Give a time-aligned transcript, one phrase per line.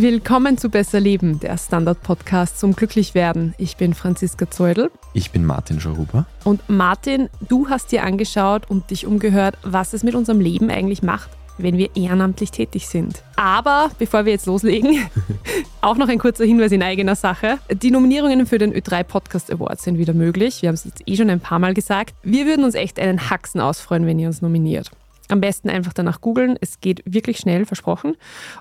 [0.00, 3.56] Willkommen zu Besser Leben, der Standard-Podcast zum Glücklichwerden.
[3.58, 4.92] Ich bin Franziska Zeudel.
[5.12, 6.24] Ich bin Martin Scharuber.
[6.44, 11.02] Und Martin, du hast dir angeschaut und dich umgehört, was es mit unserem Leben eigentlich
[11.02, 13.24] macht, wenn wir ehrenamtlich tätig sind.
[13.34, 15.04] Aber bevor wir jetzt loslegen,
[15.80, 17.58] auch noch ein kurzer Hinweis in eigener Sache.
[17.68, 20.62] Die Nominierungen für den Ö3 Podcast Award sind wieder möglich.
[20.62, 22.14] Wir haben es jetzt eh schon ein paar Mal gesagt.
[22.22, 24.92] Wir würden uns echt einen Haxen ausfreuen, wenn ihr uns nominiert.
[25.28, 26.56] Am besten einfach danach googeln.
[26.60, 28.16] Es geht wirklich schnell, versprochen.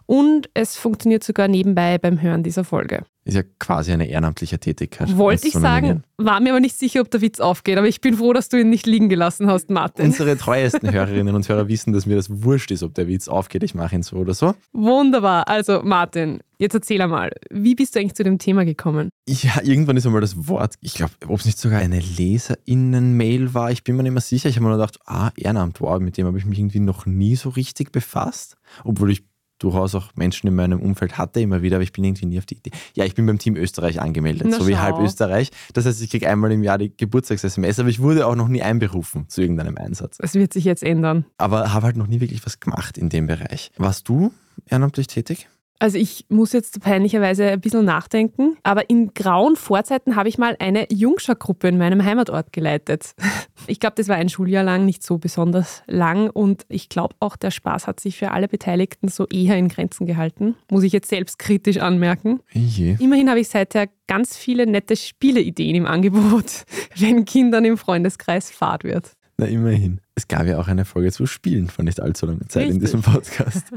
[0.05, 3.05] Und es funktioniert sogar nebenbei beim Hören dieser Folge.
[3.27, 5.17] Ist ja quasi eine ehrenamtliche Tätigkeit.
[5.17, 7.77] Wollte ich sagen, war mir aber nicht sicher, ob der Witz aufgeht.
[7.77, 10.05] Aber ich bin froh, dass du ihn nicht liegen gelassen hast, Martin.
[10.05, 13.63] Unsere treuesten Hörerinnen und Hörer wissen, dass mir das wurscht ist, ob der Witz aufgeht.
[13.63, 14.55] Ich mache ihn so oder so.
[14.71, 15.47] Wunderbar.
[15.49, 19.09] Also, Martin, jetzt erzähl einmal, wie bist du eigentlich zu dem Thema gekommen?
[19.27, 23.71] Ja, irgendwann ist einmal das Wort, ich glaube, ob es nicht sogar eine LeserInnen-Mail war,
[23.71, 24.47] ich bin mir nicht mehr sicher.
[24.47, 27.05] Ich habe mir nur gedacht, ah, Ehrenamt, wow, mit dem habe ich mich irgendwie noch
[27.05, 28.55] nie so richtig befasst.
[28.85, 29.25] Obwohl ich
[29.59, 32.45] durchaus auch Menschen in meinem Umfeld hatte, immer wieder, aber ich bin irgendwie nie auf
[32.45, 32.71] die Idee.
[32.93, 35.51] Ja, ich bin beim Team Österreich angemeldet, Na, so wie halb Österreich.
[35.73, 38.61] Das heißt, ich kriege einmal im Jahr die Geburtstags-SMS, aber ich wurde auch noch nie
[38.61, 40.17] einberufen zu irgendeinem Einsatz.
[40.21, 41.25] Es wird sich jetzt ändern.
[41.37, 43.71] Aber habe halt noch nie wirklich was gemacht in dem Bereich.
[43.77, 44.31] Warst du
[44.69, 45.47] ehrenamtlich tätig?
[45.79, 50.55] Also ich muss jetzt peinlicherweise ein bisschen nachdenken, aber in grauen Vorzeiten habe ich mal
[50.59, 53.13] eine Jungscher-Gruppe in meinem Heimatort geleitet.
[53.69, 57.35] Ich glaube, das war ein Schuljahr lang, nicht so besonders lang und ich glaube auch,
[57.35, 60.55] der Spaß hat sich für alle Beteiligten so eher in Grenzen gehalten.
[60.71, 62.39] Muss ich jetzt selbstkritisch anmerken.
[62.53, 62.95] Je.
[62.99, 66.63] Immerhin habe ich seither ganz viele nette Spieleideen im Angebot,
[66.95, 69.11] wenn Kindern im Freundeskreis Fahrt wird.
[69.37, 69.99] Na, immerhin.
[70.17, 72.75] Es gab ja auch eine Folge zu Spielen vor nicht allzu langer Zeit Richtig.
[72.75, 73.67] in diesem Podcast.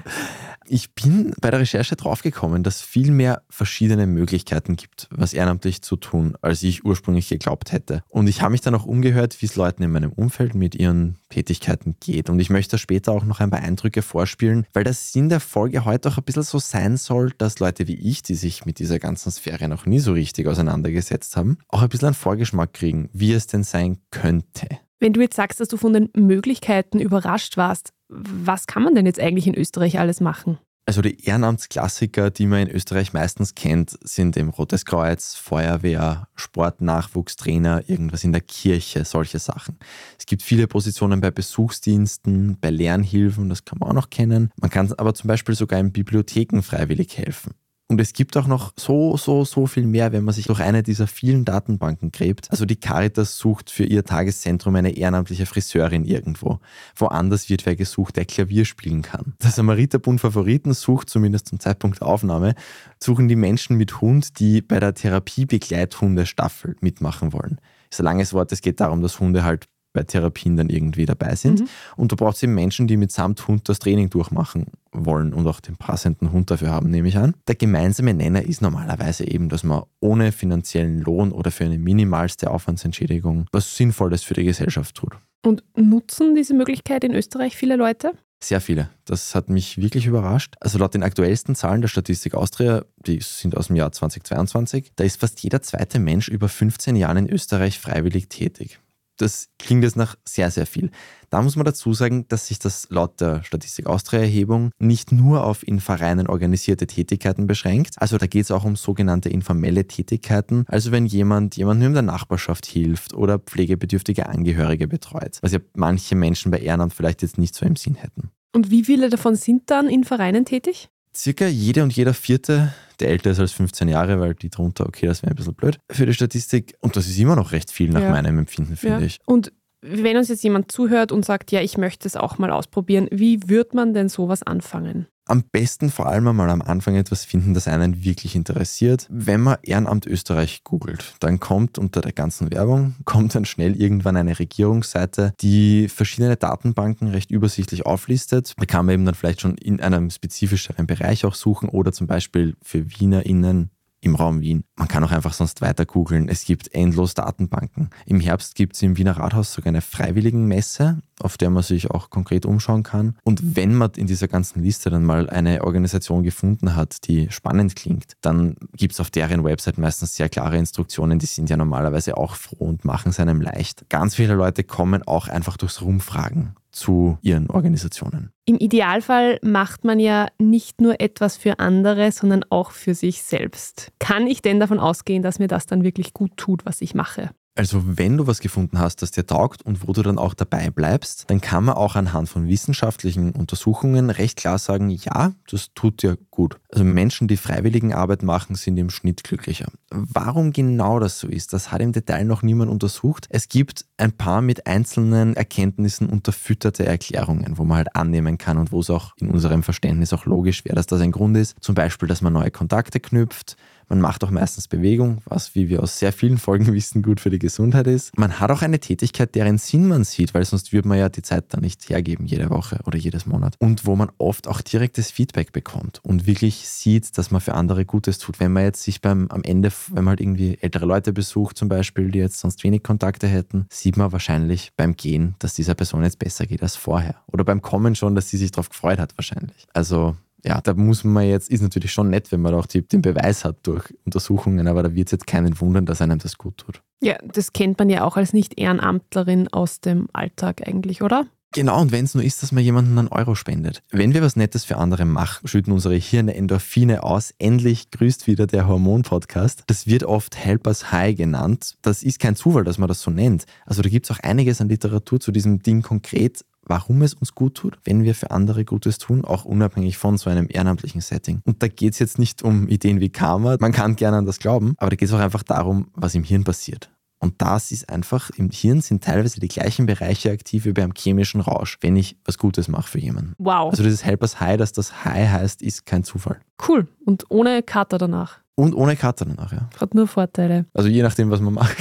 [0.72, 5.96] Ich bin bei der Recherche draufgekommen, dass viel mehr verschiedene Möglichkeiten gibt, was ehrenamtlich zu
[5.96, 8.04] tun, als ich ursprünglich geglaubt hätte.
[8.08, 11.18] Und ich habe mich dann auch umgehört, wie es Leuten in meinem Umfeld mit ihren
[11.28, 12.30] Tätigkeiten geht.
[12.30, 15.84] Und ich möchte später auch noch ein paar Eindrücke vorspielen, weil das Sinn der Folge
[15.84, 19.00] heute auch ein bisschen so sein soll, dass Leute wie ich, die sich mit dieser
[19.00, 23.32] ganzen Sphäre noch nie so richtig auseinandergesetzt haben, auch ein bisschen einen Vorgeschmack kriegen, wie
[23.32, 24.68] es denn sein könnte.
[25.00, 29.06] Wenn du jetzt sagst, dass du von den Möglichkeiten überrascht warst, was kann man denn
[29.06, 30.58] jetzt eigentlich in Österreich alles machen?
[30.84, 36.80] Also die Ehrenamtsklassiker, die man in Österreich meistens kennt, sind eben Rotes Kreuz, Feuerwehr, Sport,
[36.80, 39.78] Nachwuchstrainer, irgendwas in der Kirche, solche Sachen.
[40.18, 44.50] Es gibt viele Positionen bei Besuchsdiensten, bei Lernhilfen, das kann man auch noch kennen.
[44.60, 47.54] Man kann aber zum Beispiel sogar in Bibliotheken freiwillig helfen.
[47.90, 50.84] Und es gibt auch noch so, so, so viel mehr, wenn man sich durch eine
[50.84, 52.48] dieser vielen Datenbanken gräbt.
[52.48, 56.60] Also die Caritas sucht für ihr Tageszentrum eine ehrenamtliche Friseurin irgendwo.
[56.94, 59.34] Woanders wird wer gesucht, der Klavier spielen kann.
[59.42, 62.54] Der Samariterbund Favoriten sucht, zumindest zum Zeitpunkt der Aufnahme,
[63.02, 67.60] suchen die Menschen mit Hund, die bei der Therapiebegleithunde-Staffel mitmachen wollen.
[67.90, 71.34] Ist ein langes Wort, es geht darum, dass Hunde halt bei Therapien dann irgendwie dabei
[71.34, 71.60] sind.
[71.60, 71.68] Mhm.
[71.96, 75.60] Und du brauchst eben Menschen, die mit samt Hund das Training durchmachen wollen und auch
[75.60, 77.34] den passenden Hund dafür haben, nehme ich an.
[77.48, 82.50] Der gemeinsame Nenner ist normalerweise eben, dass man ohne finanziellen Lohn oder für eine minimalste
[82.50, 85.12] Aufwandsentschädigung was Sinnvolles für die Gesellschaft tut.
[85.44, 88.12] Und nutzen diese Möglichkeit in Österreich viele Leute?
[88.42, 88.88] Sehr viele.
[89.04, 90.54] Das hat mich wirklich überrascht.
[90.60, 95.04] Also laut den aktuellsten Zahlen der Statistik Austria, die sind aus dem Jahr 2022, da
[95.04, 98.80] ist fast jeder zweite Mensch über 15 Jahren in Österreich freiwillig tätig
[99.20, 100.90] das klingt jetzt nach sehr, sehr viel.
[101.30, 105.66] Da muss man dazu sagen, dass sich das laut der Statistik Austria-Erhebung nicht nur auf
[105.66, 107.94] in Vereinen organisierte Tätigkeiten beschränkt.
[107.98, 110.64] Also da geht es auch um sogenannte informelle Tätigkeiten.
[110.68, 116.16] Also wenn jemand jemandem in der Nachbarschaft hilft oder pflegebedürftige Angehörige betreut, was ja manche
[116.16, 118.30] Menschen bei Ehrenamt vielleicht jetzt nicht so im Sinn hätten.
[118.52, 120.88] Und wie viele davon sind dann in Vereinen tätig?
[121.14, 125.06] Circa jede und jeder vierte, der älter ist als 15 Jahre, weil die drunter, okay,
[125.06, 126.74] das wäre ein bisschen blöd für die Statistik.
[126.80, 128.10] Und das ist immer noch recht viel nach ja.
[128.10, 129.06] meinem Empfinden, finde ja.
[129.06, 129.18] ich.
[129.26, 133.08] Und wenn uns jetzt jemand zuhört und sagt, ja, ich möchte es auch mal ausprobieren,
[133.10, 135.06] wie wird man denn sowas anfangen?
[135.26, 139.06] Am besten vor allem einmal am Anfang etwas finden, das einen wirklich interessiert.
[139.10, 144.16] Wenn man Ehrenamt Österreich googelt, dann kommt unter der ganzen Werbung, kommt dann schnell irgendwann
[144.16, 148.54] eine Regierungsseite, die verschiedene Datenbanken recht übersichtlich auflistet.
[148.58, 152.08] Da kann man eben dann vielleicht schon in einem spezifischeren Bereich auch suchen oder zum
[152.08, 154.64] Beispiel für WienerInnen im Raum Wien.
[154.76, 156.28] Man kann auch einfach sonst weiter googeln.
[156.28, 157.90] Es gibt endlos Datenbanken.
[158.06, 162.10] Im Herbst gibt es im Wiener Rathaus sogar eine Freiwilligenmesse, auf der man sich auch
[162.10, 163.16] konkret umschauen kann.
[163.24, 167.76] Und wenn man in dieser ganzen Liste dann mal eine Organisation gefunden hat, die spannend
[167.76, 171.18] klingt, dann gibt es auf deren Website meistens sehr klare Instruktionen.
[171.18, 173.88] Die sind ja normalerweise auch froh und machen es einem leicht.
[173.88, 178.32] Ganz viele Leute kommen auch einfach durchs Rumfragen zu ihren Organisationen.
[178.44, 183.92] Im Idealfall macht man ja nicht nur etwas für andere, sondern auch für sich selbst.
[183.98, 187.30] Kann ich denn davon ausgehen, dass mir das dann wirklich gut tut, was ich mache?
[187.56, 190.70] Also wenn du was gefunden hast, das dir taugt und wo du dann auch dabei
[190.70, 196.02] bleibst, dann kann man auch anhand von wissenschaftlichen Untersuchungen recht klar sagen, ja, das tut
[196.02, 196.56] dir gut.
[196.70, 199.66] Also Menschen, die Freiwilligenarbeit machen, sind im Schnitt glücklicher.
[199.90, 203.26] Warum genau das so ist, das hat im Detail noch niemand untersucht.
[203.30, 208.70] Es gibt ein paar mit einzelnen Erkenntnissen unterfütterte Erklärungen, wo man halt annehmen kann und
[208.70, 211.56] wo es auch in unserem Verständnis auch logisch wäre, dass das ein Grund ist.
[211.60, 213.56] Zum Beispiel, dass man neue Kontakte knüpft,
[213.90, 217.30] man macht auch meistens Bewegung, was, wie wir aus sehr vielen Folgen wissen, gut für
[217.30, 218.16] die Gesundheit ist.
[218.16, 221.22] Man hat auch eine Tätigkeit, deren Sinn man sieht, weil sonst würde man ja die
[221.22, 223.56] Zeit dann nicht hergeben, jede Woche oder jedes Monat.
[223.58, 227.84] Und wo man oft auch direktes Feedback bekommt und wirklich sieht, dass man für andere
[227.84, 228.38] Gutes tut.
[228.38, 231.68] Wenn man jetzt sich beim, am Ende, wenn man halt irgendwie ältere Leute besucht zum
[231.68, 236.04] Beispiel, die jetzt sonst wenig Kontakte hätten, sieht man wahrscheinlich beim Gehen, dass dieser Person
[236.04, 237.16] jetzt besser geht als vorher.
[237.26, 239.66] Oder beim Kommen schon, dass sie sich darauf gefreut hat wahrscheinlich.
[239.74, 243.02] Also ja, da muss man jetzt, ist natürlich schon nett, wenn man auch die, den
[243.02, 246.58] Beweis hat durch Untersuchungen, aber da wird es jetzt keinen wundern, dass einem das gut
[246.58, 246.82] tut.
[247.02, 251.26] Ja, das kennt man ja auch als Nicht-Ehrenamtlerin aus dem Alltag eigentlich, oder?
[251.52, 253.82] Genau, und wenn es nur ist, dass man jemanden einen Euro spendet.
[253.90, 257.34] Wenn wir was Nettes für andere machen, schütten unsere Hirne Endorphine aus.
[257.38, 259.64] Endlich grüßt wieder der Hormon-Podcast.
[259.66, 261.76] Das wird oft Helpers High genannt.
[261.82, 263.46] Das ist kein Zufall, dass man das so nennt.
[263.66, 267.34] Also da gibt es auch einiges an Literatur zu diesem Ding konkret warum es uns
[267.34, 271.42] gut tut, wenn wir für andere Gutes tun, auch unabhängig von so einem ehrenamtlichen Setting.
[271.44, 274.38] Und da geht es jetzt nicht um Ideen wie Karma, man kann gerne an das
[274.38, 276.88] glauben, aber da geht es auch einfach darum, was im Hirn passiert.
[277.22, 281.42] Und das ist einfach, im Hirn sind teilweise die gleichen Bereiche aktiv wie beim chemischen
[281.42, 283.34] Rausch, wenn ich was Gutes mache für jemanden.
[283.38, 283.70] Wow.
[283.70, 286.40] Also dieses Helpers High, dass das High heißt, ist kein Zufall.
[286.66, 286.88] Cool.
[287.04, 288.38] Und ohne Kater danach.
[288.54, 289.68] Und ohne Kater danach, ja.
[289.78, 290.66] Hat nur Vorteile.
[290.72, 291.76] Also je nachdem, was man macht.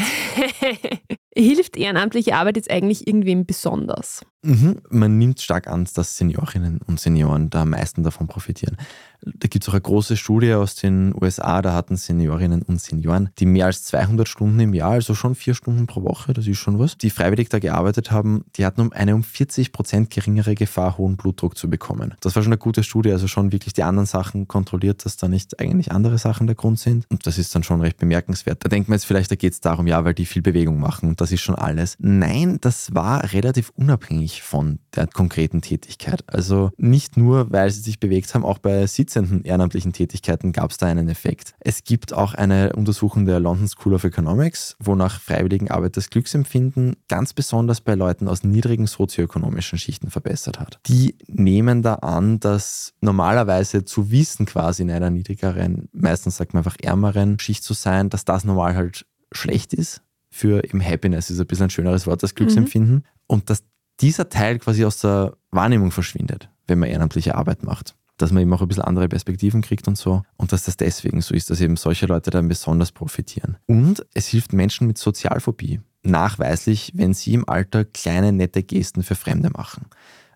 [1.36, 4.26] Hilft ehrenamtliche Arbeit jetzt eigentlich irgendwem besonders?
[4.42, 4.78] Mhm.
[4.90, 8.78] Man nimmt stark an, dass Seniorinnen und Senioren da am meisten davon profitieren.
[9.22, 13.30] Da gibt es auch eine große Studie aus den USA, da hatten Seniorinnen und Senioren,
[13.38, 16.58] die mehr als 200 Stunden im Jahr, also schon vier Stunden pro Woche, das ist
[16.58, 20.56] schon was, die freiwillig da gearbeitet haben, die hatten um eine um 40 Prozent geringere
[20.56, 22.14] Gefahr, hohen Blutdruck zu bekommen.
[22.22, 25.28] Das war schon eine gute Studie, also schon wirklich die anderen Sachen kontrolliert, dass da
[25.28, 27.06] nicht eigentlich andere Sachen der Grund sind.
[27.10, 28.64] Und das ist dann schon recht bemerkenswert.
[28.64, 31.10] Da denkt man jetzt vielleicht, da geht es darum, ja, weil die viel Bewegung machen
[31.10, 31.98] und das ist schon alles.
[32.00, 36.24] Nein, das war relativ unabhängig von der konkreten Tätigkeit.
[36.28, 40.78] Also nicht nur, weil sie sich bewegt haben, auch bei sitzenden ehrenamtlichen Tätigkeiten gab es
[40.78, 41.54] da einen Effekt.
[41.60, 47.34] Es gibt auch eine Untersuchung der London School of Economics, wonach Freiwilligenarbeit das Glücksempfinden ganz
[47.34, 50.80] besonders bei Leuten aus niedrigen sozioökonomischen Schichten verbessert hat.
[50.88, 56.60] Die nehmen da an, dass normalerweise zu wissen, quasi in einer niedrigeren, meistens sagt man
[56.60, 60.02] einfach ärmeren Schicht zu sein, dass das normal halt schlecht ist.
[60.32, 62.96] Für im Happiness ist ein bisschen ein schöneres Wort, das Glücksempfinden.
[62.96, 63.04] Mhm.
[63.28, 63.64] Und dass
[64.02, 68.54] dieser Teil quasi aus der Wahrnehmung verschwindet, wenn man ehrenamtliche Arbeit macht dass man eben
[68.54, 70.24] auch ein bisschen andere Perspektiven kriegt und so.
[70.38, 73.58] Und dass das deswegen so ist, dass eben solche Leute dann besonders profitieren.
[73.66, 79.16] Und es hilft Menschen mit Sozialphobie nachweislich, wenn sie im Alter kleine nette Gesten für
[79.16, 79.88] Fremde machen.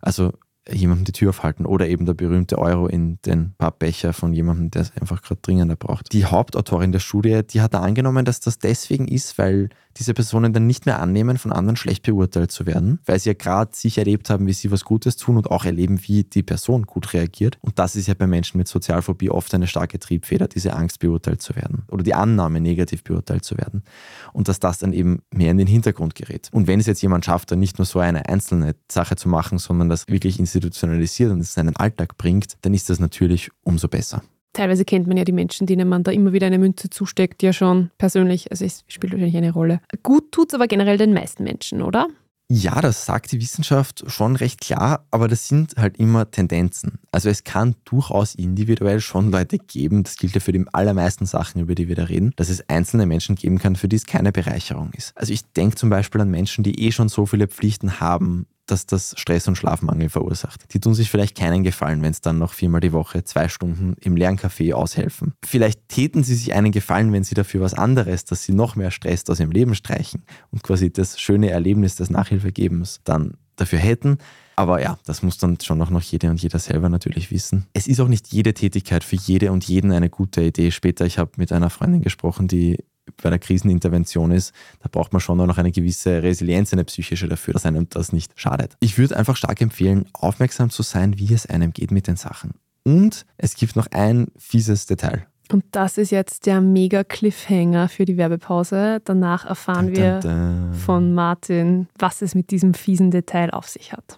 [0.02, 0.34] Also
[0.72, 4.84] jemandem die Tür aufhalten oder eben der berühmte Euro in den Pappbecher von jemandem, der
[4.84, 6.14] es einfach gerade dringender braucht.
[6.14, 10.54] Die Hauptautorin der Studie, die hat da angenommen, dass das deswegen ist, weil diese Personen
[10.54, 13.98] dann nicht mehr annehmen, von anderen schlecht beurteilt zu werden, weil sie ja gerade sich
[13.98, 17.58] erlebt haben, wie sie was Gutes tun und auch erleben, wie die Person gut reagiert.
[17.62, 21.42] Und das ist ja bei Menschen mit Sozialphobie oft eine starke Triebfeder, diese Angst beurteilt
[21.42, 23.84] zu werden oder die Annahme, negativ beurteilt zu werden.
[24.32, 26.50] Und dass das dann eben mehr in den Hintergrund gerät.
[26.52, 29.58] Und wenn es jetzt jemand schafft, dann nicht nur so eine einzelne Sache zu machen,
[29.58, 33.88] sondern das wirklich institutionalisiert und es in seinen Alltag bringt, dann ist das natürlich umso
[33.88, 34.22] besser.
[34.54, 37.54] Teilweise kennt man ja die Menschen, denen man da immer wieder eine Münze zusteckt, ja
[37.54, 38.52] schon persönlich.
[38.52, 39.82] Also es spielt wahrscheinlich eine Rolle.
[40.04, 42.08] Gut tut es aber generell den meisten Menschen, oder?
[42.50, 47.00] Ja, das sagt die Wissenschaft schon recht klar, aber das sind halt immer Tendenzen.
[47.12, 51.62] Also es kann durchaus individuell schon Leute geben, das gilt ja für die allermeisten Sachen,
[51.62, 54.32] über die wir da reden, dass es einzelne Menschen geben kann, für die es keine
[54.32, 55.18] Bereicherung ist.
[55.18, 58.86] Also ich denke zum Beispiel an Menschen, die eh schon so viele Pflichten haben, dass
[58.86, 60.74] das Stress und Schlafmangel verursacht.
[60.74, 63.96] Die tun sich vielleicht keinen Gefallen, wenn es dann noch viermal die Woche zwei Stunden
[64.02, 65.34] im leeren Café aushelfen.
[65.46, 68.92] Vielleicht täten sie sich einen Gefallen, wenn sie dafür was anderes, dass sie noch mehr
[68.92, 74.18] Stress aus ihrem Leben streichen und quasi das schöne Erlebnis des Nachhilfegebens dann dafür hätten.
[74.56, 77.66] Aber ja, das muss dann schon auch noch jede und jeder selber natürlich wissen.
[77.74, 80.72] Es ist auch nicht jede Tätigkeit für jede und jeden eine gute Idee.
[80.72, 82.78] Später, ich habe mit einer Freundin gesprochen, die
[83.22, 87.54] bei der Krisenintervention ist, da braucht man schon noch eine gewisse Resilienz, eine psychische dafür,
[87.54, 88.76] dass einem das nicht schadet.
[88.80, 92.52] Ich würde einfach stark empfehlen, aufmerksam zu sein, wie es einem geht mit den Sachen.
[92.84, 95.26] Und es gibt noch ein fieses Detail.
[95.52, 99.02] Und das ist jetzt der mega Cliffhanger für die Werbepause.
[99.04, 104.18] Danach erfahren wir von Martin, was es mit diesem fiesen Detail auf sich hat.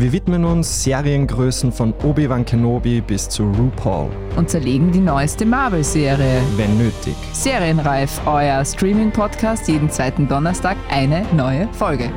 [0.00, 4.10] Wir widmen uns Seriengrößen von Obi-Wan Kenobi bis zu RuPaul.
[4.34, 6.40] Und zerlegen die neueste Marvel-Serie.
[6.56, 7.14] Wenn nötig.
[7.34, 12.10] Serienreif, euer Streaming-Podcast, jeden zweiten Donnerstag eine neue Folge.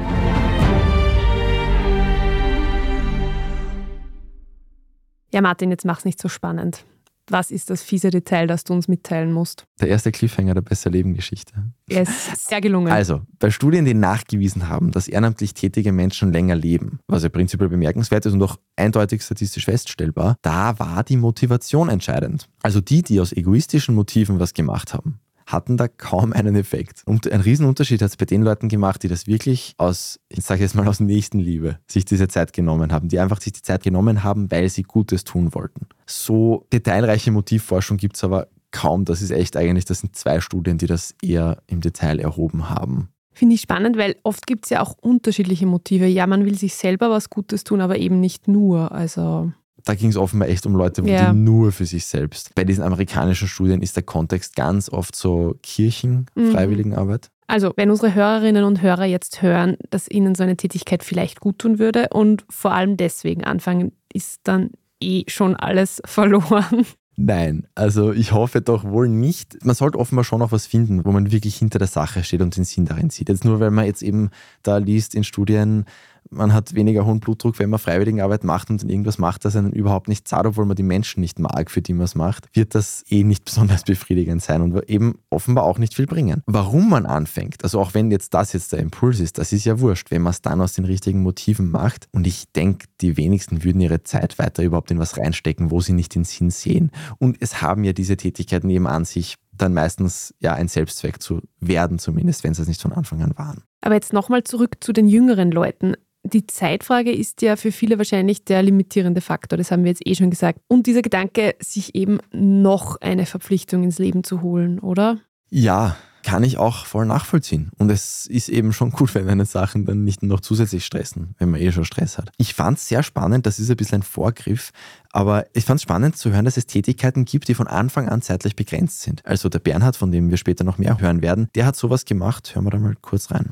[5.34, 6.86] Ja, Martin, jetzt mach's nicht so spannend.
[7.30, 9.65] Was ist das fiese Detail, das du uns mitteilen musst?
[9.80, 11.53] Der erste Cliffhanger der Besser Leben Geschichte.
[11.88, 12.92] Er ist sehr gelungen.
[12.92, 17.70] Also, bei Studien, die nachgewiesen haben, dass ehrenamtlich tätige Menschen länger leben, was ja prinzipiell
[17.70, 22.50] bemerkenswert ist und auch eindeutig statistisch feststellbar, da war die Motivation entscheidend.
[22.62, 25.20] Also die, die aus egoistischen Motiven was gemacht haben,
[25.53, 27.03] hatten da kaum einen Effekt.
[27.05, 30.62] Und ein Riesenunterschied hat es bei den Leuten gemacht, die das wirklich aus, ich sage
[30.62, 34.24] jetzt mal aus Nächstenliebe, sich diese Zeit genommen haben, die einfach sich die Zeit genommen
[34.24, 35.88] haben, weil sie Gutes tun wollten.
[36.05, 39.05] So detailreiche Motivforschung gibt es aber kaum.
[39.05, 43.10] Das ist echt eigentlich, das sind zwei Studien, die das eher im Detail erhoben haben.
[43.31, 46.05] Finde ich spannend, weil oft gibt es ja auch unterschiedliche Motive.
[46.05, 48.91] Ja, man will sich selber was Gutes tun, aber eben nicht nur.
[48.91, 49.51] Also
[49.86, 51.32] da ging es offenbar echt um Leute, Ja.
[51.32, 52.56] die nur für sich selbst.
[52.56, 56.52] Bei diesen amerikanischen Studien ist der Kontext ganz oft so Kirchen, Mhm.
[56.52, 57.30] Freiwilligenarbeit.
[57.48, 61.60] Also, wenn unsere Hörerinnen und Hörer jetzt hören, dass ihnen so eine Tätigkeit vielleicht gut
[61.60, 64.72] tun würde und vor allem deswegen anfangen, ist dann
[65.02, 66.86] eh schon alles verloren.
[67.16, 69.63] Nein, also ich hoffe doch wohl nicht.
[69.63, 72.56] Man sollte offenbar schon noch was finden, wo man wirklich hinter der Sache steht und
[72.58, 73.30] den Sinn darin sieht.
[73.30, 74.32] Jetzt nur, weil man jetzt eben
[74.63, 75.86] da liest in Studien,
[76.30, 80.08] man hat weniger hohen Blutdruck, wenn man Freiwilligenarbeit macht und irgendwas macht, das einen überhaupt
[80.08, 83.03] nicht zahlt, obwohl man die Menschen nicht mag, für die man es macht, wird das
[83.10, 86.42] eh nicht besonders befriedigend sein und eben offenbar auch nicht viel bringen.
[86.46, 89.80] Warum man anfängt, also auch wenn jetzt das jetzt der Impuls ist, das ist ja
[89.80, 92.08] wurscht, wenn man es dann aus den richtigen Motiven macht.
[92.12, 95.94] Und ich denke, die wenigsten würden ihre Zeit weiter überhaupt in was reinstecken, wo sie
[95.94, 96.92] nicht den Sinn sehen.
[97.20, 101.42] Und es haben ja diese Tätigkeiten eben an sich dann meistens ja ein Selbstzweck zu
[101.60, 103.63] werden, zumindest wenn sie es nicht von Anfang an waren.
[103.82, 105.96] Aber jetzt nochmal zurück zu den jüngeren Leuten.
[106.25, 110.15] Die Zeitfrage ist ja für viele wahrscheinlich der limitierende Faktor, das haben wir jetzt eh
[110.15, 110.60] schon gesagt.
[110.68, 115.20] Und dieser Gedanke, sich eben noch eine Verpflichtung ins Leben zu holen, oder?
[115.50, 117.70] Ja, kann ich auch voll nachvollziehen.
[117.77, 121.51] Und es ist eben schon gut, wenn eine Sachen dann nicht noch zusätzlich stressen, wenn
[121.51, 122.32] man eh schon Stress hat.
[122.38, 124.72] Ich fand es sehr spannend, das ist ein bisschen ein Vorgriff,
[125.12, 128.22] aber ich fand es spannend zu hören, dass es Tätigkeiten gibt, die von Anfang an
[128.22, 129.25] zeitlich begrenzt sind.
[129.25, 132.56] Also der Bernhard, von dem wir später noch mehr hören werden, der hat sowas gemacht.
[132.56, 133.51] Hören wir da mal kurz rein.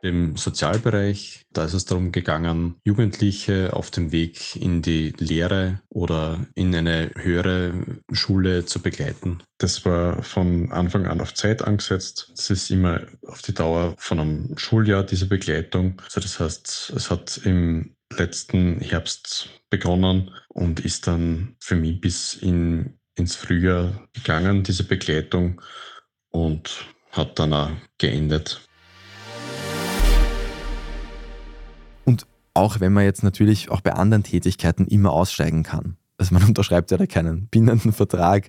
[0.00, 6.46] Im Sozialbereich, da ist es darum gegangen, Jugendliche auf dem Weg in die Lehre oder
[6.54, 7.72] in eine höhere
[8.12, 9.42] Schule zu begleiten.
[9.58, 12.32] Das war von Anfang an auf Zeit angesetzt.
[12.36, 16.00] Es ist immer auf die Dauer von einem Schuljahr diese Begleitung.
[16.04, 22.34] Also das heißt, es hat im letzten Herbst begonnen und ist dann für mich bis
[22.34, 25.60] in, ins Frühjahr gegangen, diese Begleitung,
[26.30, 28.67] und hat dann auch geendet.
[32.58, 35.96] Auch wenn man jetzt natürlich auch bei anderen Tätigkeiten immer aussteigen kann.
[36.18, 38.48] Also man unterschreibt ja da keinen bindenden Vertrag,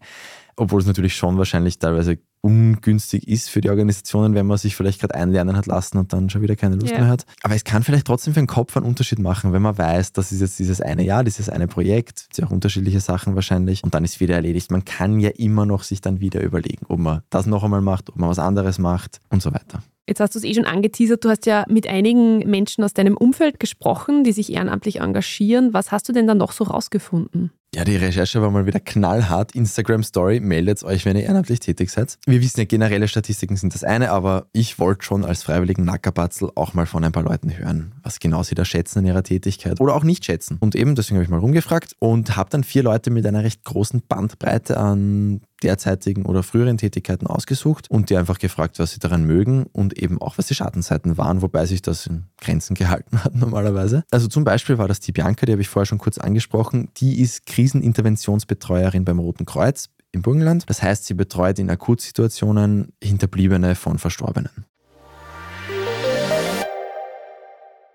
[0.56, 5.02] obwohl es natürlich schon wahrscheinlich teilweise ungünstig ist für die Organisationen, wenn man sich vielleicht
[5.02, 7.00] gerade einlernen hat lassen und dann schon wieder keine Lust Ja.
[7.00, 7.26] mehr hat.
[7.44, 10.32] Aber es kann vielleicht trotzdem für den Kopf einen Unterschied machen, wenn man weiß, das
[10.32, 13.84] ist jetzt dieses eine Jahr, dieses eine Projekt, es sind ja auch unterschiedliche Sachen wahrscheinlich
[13.84, 14.72] und dann ist wieder erledigt.
[14.72, 18.10] Man kann ja immer noch sich dann wieder überlegen, ob man das noch einmal macht,
[18.10, 19.84] ob man was anderes macht und so weiter.
[20.10, 23.16] Jetzt hast du es eh schon angeteasert, du hast ja mit einigen Menschen aus deinem
[23.16, 25.72] Umfeld gesprochen, die sich ehrenamtlich engagieren.
[25.72, 27.52] Was hast du denn da noch so rausgefunden?
[27.76, 29.54] Ja, die Recherche war mal wieder knallhart.
[29.54, 32.18] Instagram Story, meldet euch, wenn ihr ehrenamtlich tätig seid.
[32.26, 36.50] Wir wissen ja, generelle Statistiken sind das eine, aber ich wollte schon als freiwilligen Nackerbatzel
[36.56, 39.80] auch mal von ein paar Leuten hören, was genau sie da schätzen in ihrer Tätigkeit
[39.80, 40.58] oder auch nicht schätzen.
[40.60, 43.64] Und eben, deswegen habe ich mal rumgefragt und habe dann vier Leute mit einer recht
[43.64, 49.24] großen Bandbreite an derzeitigen oder früheren Tätigkeiten ausgesucht und die einfach gefragt, was sie daran
[49.24, 53.36] mögen und eben auch, was die Schattenseiten waren, wobei sich das in Grenzen gehalten hat
[53.36, 54.04] normalerweise.
[54.12, 57.22] Also zum Beispiel war das die Bianca, die habe ich vorher schon kurz angesprochen, die
[57.22, 60.64] ist Kriseninterventionsbetreuerin beim Roten Kreuz im Burgenland.
[60.68, 64.69] Das heißt, sie betreut in Akutsituationen Hinterbliebene von Verstorbenen.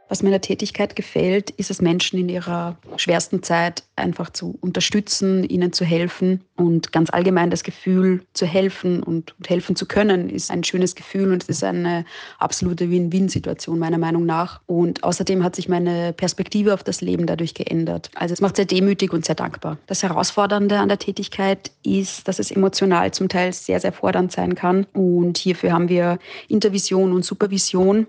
[0.09, 4.59] Was mir in der Tätigkeit gefällt, ist es Menschen in ihrer schwersten Zeit einfach zu
[4.61, 10.29] unterstützen, ihnen zu helfen und ganz allgemein das Gefühl zu helfen und, helfen zu können
[10.29, 12.05] ist ein schönes Gefühl und es ist eine
[12.39, 14.61] absolute Win-Win-Situation meiner Meinung nach.
[14.67, 18.11] Und außerdem hat sich meine Perspektive auf das Leben dadurch geändert.
[18.15, 19.79] Also es macht sehr demütig und sehr dankbar.
[19.87, 24.55] Das Herausfordernde an der Tätigkeit ist, dass es emotional zum Teil sehr, sehr fordernd sein
[24.55, 26.19] kann und hierfür haben wir
[26.49, 28.07] Intervision und Supervision.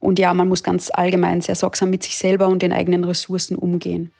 [0.00, 3.56] Und ja, man muss ganz allgemein sehr sorgsam mit sich selber und den eigenen Ressourcen
[3.56, 4.12] umgehen.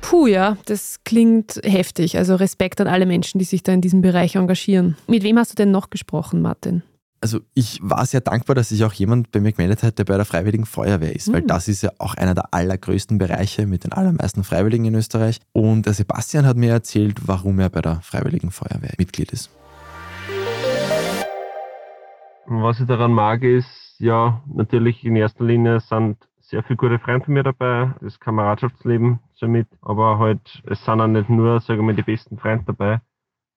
[0.00, 2.16] Puh, ja, das klingt heftig.
[2.16, 4.96] Also Respekt an alle Menschen, die sich da in diesem Bereich engagieren.
[5.06, 6.82] Mit wem hast du denn noch gesprochen, Martin?
[7.20, 10.16] Also ich war sehr dankbar, dass sich auch jemand bei mir gemeldet hat, der bei
[10.16, 11.32] der Freiwilligen Feuerwehr ist, mhm.
[11.34, 15.40] weil das ist ja auch einer der allergrößten Bereiche mit den allermeisten Freiwilligen in Österreich.
[15.52, 19.50] Und der Sebastian hat mir erzählt, warum er bei der Freiwilligen Feuerwehr Mitglied ist.
[22.50, 27.26] Was ich daran mag, ist ja natürlich in erster Linie sind sehr viele gute Freunde
[27.26, 31.92] von mir dabei, das Kameradschaftsleben somit, aber halt es sind auch nicht nur, sagen wir,
[31.92, 33.02] die besten Freunde dabei,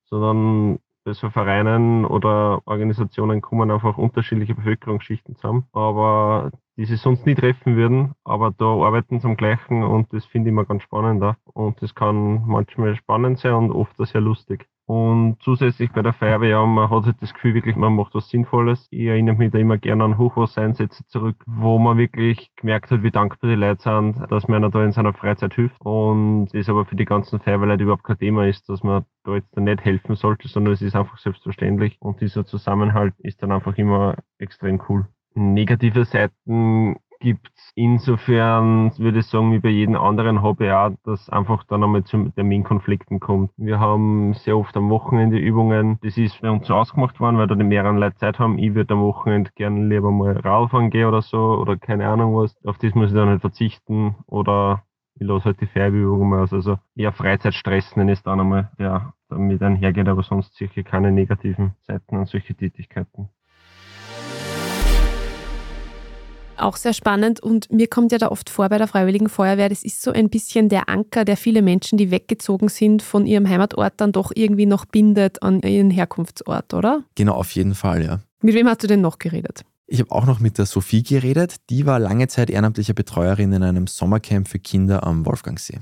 [0.10, 7.26] sondern bei so Vereinen oder Organisationen kommen einfach unterschiedliche Bevölkerungsschichten zusammen, aber die sich sonst
[7.26, 11.22] nie treffen würden, aber da arbeiten zum Gleichen und das finde ich immer ganz spannend
[11.22, 11.38] da.
[11.46, 14.68] Und das kann manchmal spannend sein und oft auch sehr lustig.
[14.92, 18.90] Und zusätzlich bei der Feuerwehr, man hat halt das Gefühl, wirklich, man macht was Sinnvolles.
[18.92, 23.10] Ich erinnere mich da immer gerne an Hochwassereinsätze zurück, wo man wirklich gemerkt hat, wie
[23.10, 25.80] dankbar die Leute sind, dass man da in seiner Freizeit hilft.
[25.80, 29.56] Und das aber für die ganzen Feuerwehrleute überhaupt kein Thema ist, dass man da jetzt
[29.56, 31.96] nicht helfen sollte, sondern es ist einfach selbstverständlich.
[32.02, 35.08] Und dieser Zusammenhalt ist dann einfach immer extrem cool.
[35.36, 41.64] Negative Seiten gibt insofern, würde ich sagen, wie bei jedem anderen Hobby auch, dass einfach
[41.64, 43.52] dann einmal zu Terminkonflikten kommt.
[43.56, 46.00] Wir haben sehr oft am Wochenende Übungen.
[46.02, 48.58] Das ist bei uns so ausgemacht worden, weil da die mehreren Leute Zeit haben.
[48.58, 52.58] Ich würde am Wochenende gerne lieber mal Radfahren gehen oder so oder keine Ahnung was.
[52.66, 54.84] Auf das muss ich dann halt verzichten oder
[55.16, 56.54] ich lasse halt die Feuerwehrübung mal aus.
[56.54, 61.12] Also eher Freizeitstress nenne ich es dann einmal, der damit einhergeht, aber sonst sicher keine
[61.12, 63.30] negativen Seiten an solche Tätigkeiten.
[66.62, 69.84] Auch sehr spannend und mir kommt ja da oft vor bei der Freiwilligen Feuerwehr, das
[69.84, 73.94] ist so ein bisschen der Anker, der viele Menschen, die weggezogen sind von ihrem Heimatort,
[73.98, 77.04] dann doch irgendwie noch bindet an ihren Herkunftsort, oder?
[77.16, 78.20] Genau, auf jeden Fall, ja.
[78.42, 79.64] Mit wem hast du denn noch geredet?
[79.88, 81.56] Ich habe auch noch mit der Sophie geredet.
[81.70, 85.80] Die war lange Zeit ehrenamtliche Betreuerin in einem Sommercamp für Kinder am Wolfgangsee.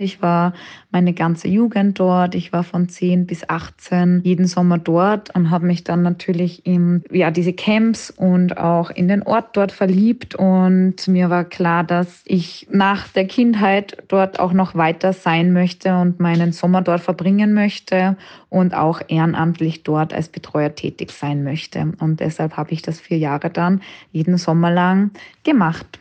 [0.00, 0.52] Ich war
[0.92, 2.36] meine ganze Jugend dort.
[2.36, 7.02] Ich war von 10 bis 18 jeden Sommer dort und habe mich dann natürlich in
[7.10, 10.36] ja, diese Camps und auch in den Ort dort verliebt.
[10.36, 15.96] Und mir war klar, dass ich nach der Kindheit dort auch noch weiter sein möchte
[15.96, 18.16] und meinen Sommer dort verbringen möchte
[18.50, 21.92] und auch ehrenamtlich dort als Betreuer tätig sein möchte.
[21.98, 23.80] Und deshalb habe ich das vier Jahre dann
[24.12, 25.10] jeden Sommer lang
[25.42, 25.98] gemacht.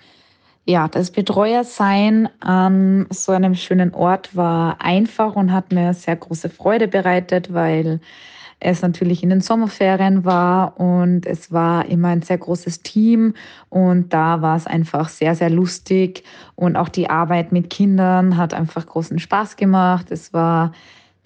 [0.69, 6.49] Ja, das Betreuersein an so einem schönen Ort war einfach und hat mir sehr große
[6.49, 8.01] Freude bereitet, weil
[8.60, 13.34] es natürlich in den Sommerferien war und es war immer ein sehr großes Team
[13.69, 16.25] und da war es einfach sehr, sehr lustig
[16.56, 20.12] und auch die Arbeit mit Kindern hat einfach großen Spaß gemacht.
[20.12, 20.73] Es war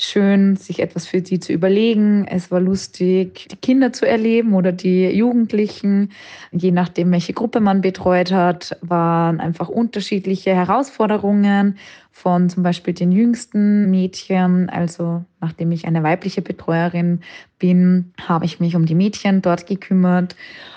[0.02, 2.26] schön, sich etwas für sie zu überlegen.
[2.28, 6.12] Es war lustig, die Kinder zu erleben oder die Jugendlichen.
[6.52, 11.78] Je nachdem, welche Gruppe man betreut hat, waren einfach unterschiedliche Herausforderungen
[12.12, 14.70] von zum Beispiel den jüngsten Mädchen.
[14.70, 17.22] Also nachdem ich eine weibliche Betreuerin
[17.58, 20.36] bin, habe ich mich um die Mädchen dort gekümmert.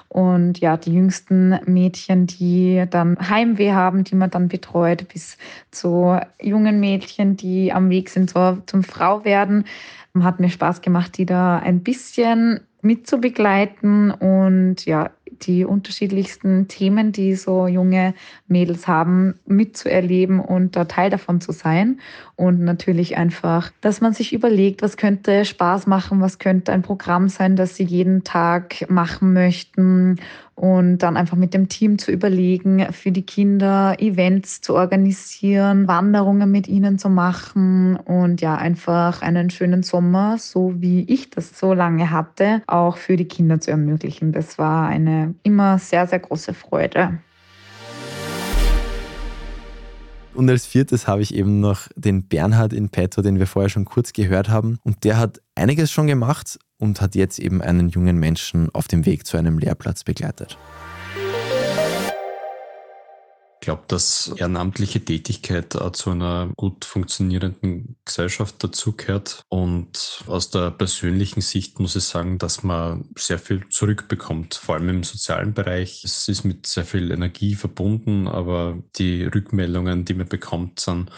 [0.08, 5.36] Und ja, die jüngsten Mädchen, die dann Heimweh haben, die man dann betreut, bis
[5.72, 9.64] zu jungen Mädchen, die am Weg sind so, zum Frauwerden.
[10.20, 15.10] Hat mir Spaß gemacht, die da ein bisschen mitzubegleiten und ja,
[15.42, 18.14] die unterschiedlichsten Themen, die so junge
[18.46, 22.00] Mädels haben, mitzuerleben und da Teil davon zu sein.
[22.36, 27.28] Und natürlich einfach, dass man sich überlegt, was könnte Spaß machen, was könnte ein Programm
[27.28, 30.16] sein, das sie jeden Tag machen möchten
[30.56, 36.50] und dann einfach mit dem Team zu überlegen, für die Kinder Events zu organisieren, Wanderungen
[36.50, 41.72] mit ihnen zu machen und ja, einfach einen schönen Sommer, so wie ich das so
[41.72, 44.32] lange hatte, auch für die Kinder zu ermöglichen.
[44.32, 47.18] Das war eine immer sehr, sehr große Freude.
[50.34, 53.84] Und als viertes habe ich eben noch den Bernhard in petto, den wir vorher schon
[53.84, 54.78] kurz gehört haben.
[54.82, 59.06] Und der hat einiges schon gemacht und hat jetzt eben einen jungen Menschen auf dem
[59.06, 60.58] Weg zu einem Lehrplatz begleitet.
[63.64, 69.42] Glaube, dass ehrenamtliche Tätigkeit auch zu einer gut funktionierenden Gesellschaft dazugehört.
[69.48, 74.88] Und aus der persönlichen Sicht muss ich sagen, dass man sehr viel zurückbekommt, vor allem
[74.88, 76.04] im sozialen Bereich.
[76.04, 81.10] Es ist mit sehr viel Energie verbunden, aber die Rückmeldungen, die man bekommt, sind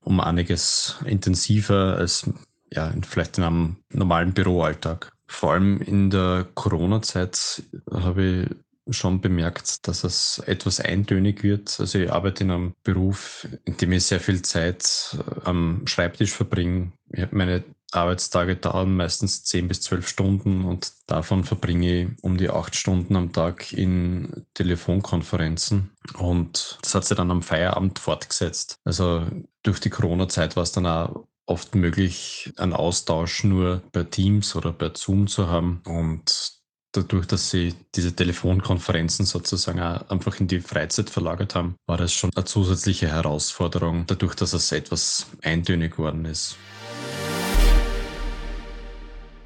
[0.00, 2.30] um einiges intensiver als
[2.70, 5.12] ja, vielleicht in einem normalen Büroalltag.
[5.26, 8.56] Vor allem in der Corona-Zeit habe ich
[8.90, 11.78] schon bemerkt, dass es etwas eintönig wird.
[11.80, 16.32] Also ich arbeite in einem Beruf, in dem ich sehr viel Zeit äh, am Schreibtisch
[16.32, 16.92] verbringe.
[17.30, 22.74] Meine Arbeitstage dauern meistens 10 bis 12 Stunden und davon verbringe ich um die 8
[22.74, 25.90] Stunden am Tag in Telefonkonferenzen.
[26.18, 28.78] Und das hat sich dann am Feierabend fortgesetzt.
[28.84, 29.26] Also
[29.62, 34.72] durch die Corona-Zeit war es dann auch oft möglich, einen Austausch nur per Teams oder
[34.72, 35.82] per Zoom zu haben.
[35.86, 36.53] Und
[36.94, 42.12] dadurch, dass sie diese Telefonkonferenzen sozusagen auch einfach in die Freizeit verlagert haben, war das
[42.12, 46.56] schon eine zusätzliche Herausforderung, dadurch, dass es etwas eintönig geworden ist.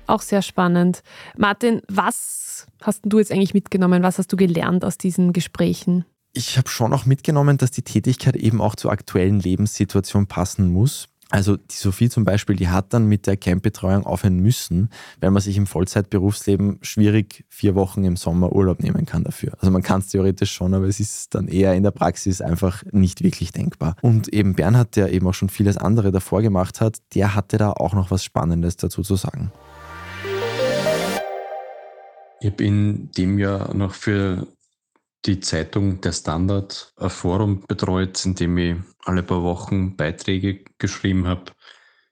[0.07, 1.03] Auch sehr spannend.
[1.37, 4.03] Martin, was hast du jetzt eigentlich mitgenommen?
[4.03, 6.05] Was hast du gelernt aus diesen Gesprächen?
[6.33, 11.09] Ich habe schon auch mitgenommen, dass die Tätigkeit eben auch zur aktuellen Lebenssituation passen muss.
[11.31, 14.89] Also die Sophie zum Beispiel, die hat dann mit der Campbetreuung aufhören müssen,
[15.21, 19.53] weil man sich im Vollzeitberufsleben schwierig vier Wochen im Sommer Urlaub nehmen kann dafür.
[19.59, 22.83] Also man kann es theoretisch schon, aber es ist dann eher in der Praxis einfach
[22.93, 23.97] nicht wirklich denkbar.
[24.01, 27.73] Und eben Bernhard, der eben auch schon vieles andere davor gemacht hat, der hatte da
[27.73, 29.53] auch noch was Spannendes dazu zu sagen.
[32.41, 34.47] Ich habe in dem Jahr noch für
[35.27, 41.27] die Zeitung Der Standard ein Forum betreut, in dem ich alle paar Wochen Beiträge geschrieben
[41.27, 41.53] habe.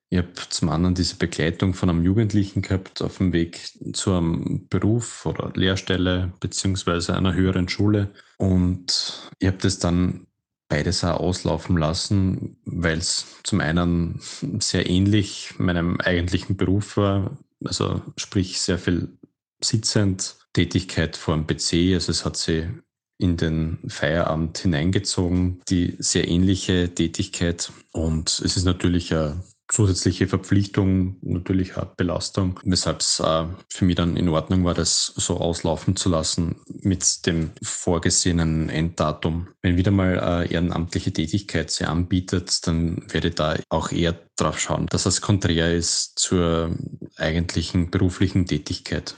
[0.09, 4.69] Ich habe zum anderen diese Begleitung von einem Jugendlichen gehabt auf dem Weg zu einem
[4.69, 8.13] Beruf oder Lehrstelle beziehungsweise einer höheren Schule.
[8.39, 10.27] Und ich habe das dann
[10.69, 14.21] beides auch auslaufen lassen, weil es zum einen
[14.61, 19.19] sehr ähnlich meinem eigentlichen Beruf war, also sprich sehr viel
[19.61, 21.95] sitzend, Tätigkeit vor dem PC.
[21.95, 22.69] Also es hat sie
[23.19, 27.73] in den Feierabend hineingezogen, die sehr ähnliche Tätigkeit.
[27.93, 33.97] Und es ist natürlich eine zusätzliche Verpflichtung, natürlich eine Belastung, weshalb es äh, für mich
[33.97, 39.49] dann in Ordnung war, das so auslaufen zu lassen mit dem vorgesehenen Enddatum.
[39.63, 44.61] Wenn wieder mal eine ehrenamtliche Tätigkeit sie anbietet, dann werde ich da auch eher drauf
[44.61, 46.77] schauen, dass das konträr ist zur
[47.17, 49.17] eigentlichen beruflichen Tätigkeit.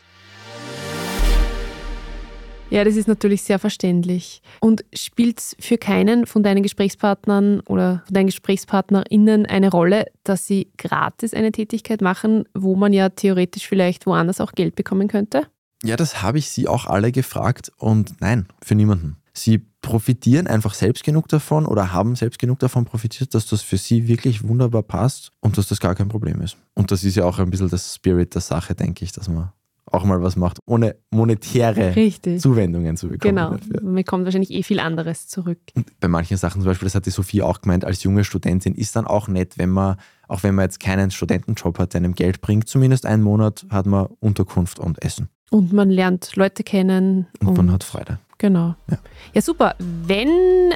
[2.71, 4.43] Ja, das ist natürlich sehr verständlich.
[4.61, 10.47] Und spielt es für keinen von deinen Gesprächspartnern oder von deinen GesprächspartnerInnen eine Rolle, dass
[10.47, 15.47] sie gratis eine Tätigkeit machen, wo man ja theoretisch vielleicht woanders auch Geld bekommen könnte?
[15.83, 19.17] Ja, das habe ich sie auch alle gefragt und nein, für niemanden.
[19.33, 23.79] Sie profitieren einfach selbst genug davon oder haben selbst genug davon profitiert, dass das für
[23.79, 26.57] sie wirklich wunderbar passt und dass das gar kein Problem ist.
[26.75, 29.53] Und das ist ja auch ein bisschen das Spirit der Sache, denke ich, dass man
[29.93, 32.41] auch mal was macht, ohne monetäre Richtig.
[32.41, 33.37] Zuwendungen zu bekommen.
[33.37, 33.83] Genau, dafür.
[33.83, 35.59] man bekommt wahrscheinlich eh viel anderes zurück.
[35.75, 38.75] Und bei manchen Sachen, zum Beispiel, das hat die Sophie auch gemeint, als junge Studentin
[38.75, 39.97] ist dann auch nett, wenn man,
[40.29, 43.87] auch wenn man jetzt keinen Studentenjob hat, der einem Geld bringt, zumindest einen Monat hat
[43.87, 45.29] man Unterkunft und Essen.
[45.51, 47.27] Und man lernt Leute kennen.
[47.41, 48.19] Und, und man hat Freude.
[48.39, 48.77] Genau.
[48.89, 48.99] Ja.
[49.35, 49.75] ja, super.
[49.79, 50.29] Wenn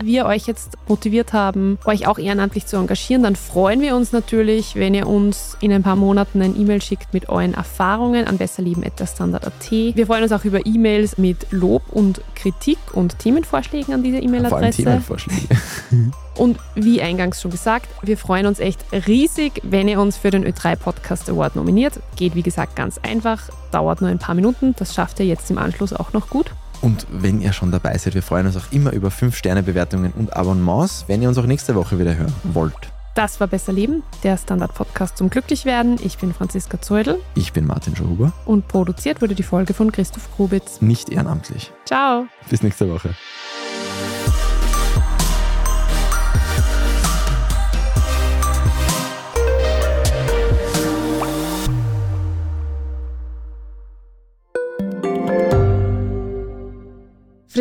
[0.02, 4.74] wir euch jetzt motiviert haben, euch auch ehrenamtlich zu engagieren, dann freuen wir uns natürlich,
[4.74, 9.70] wenn ihr uns in ein paar Monaten ein E-Mail schickt mit euren Erfahrungen an besserleben.standard.at.
[9.70, 14.82] Wir freuen uns auch über E-Mails mit Lob und Kritik und Themenvorschlägen an diese E-Mail-Adresse.
[14.82, 15.56] Themenvorschläge.
[16.38, 20.46] Und wie eingangs schon gesagt, wir freuen uns echt riesig, wenn ihr uns für den
[20.46, 22.00] Ö3 Podcast Award nominiert.
[22.16, 25.58] Geht wie gesagt ganz einfach, dauert nur ein paar Minuten, das schafft ihr jetzt im
[25.58, 26.50] Anschluss auch noch gut.
[26.82, 31.04] Und wenn ihr schon dabei seid, wir freuen uns auch immer über 5-Sterne-Bewertungen und Abonnements,
[31.06, 32.92] wenn ihr uns auch nächste Woche wieder hören wollt.
[33.14, 35.98] Das war Besser Leben, der Standard-Podcast zum Glücklichwerden.
[36.02, 37.18] Ich bin Franziska Zeudel.
[37.34, 38.32] Ich bin Martin Schauhuber.
[38.46, 40.80] Und produziert wurde die Folge von Christoph Grubitz.
[40.80, 41.72] Nicht ehrenamtlich.
[41.84, 42.26] Ciao.
[42.48, 43.14] Bis nächste Woche.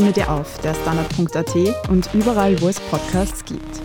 [0.00, 3.82] findet ihr auf der Standard.at und überall, wo es Podcasts gibt.